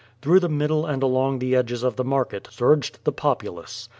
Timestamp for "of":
1.83-1.95